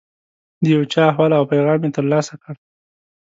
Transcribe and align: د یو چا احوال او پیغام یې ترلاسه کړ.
د 0.63 0.65
یو 0.75 0.81
چا 0.91 1.01
احوال 1.09 1.31
او 1.37 1.43
پیغام 1.51 1.79
یې 1.85 1.89
ترلاسه 1.97 2.33
کړ. 2.41 2.55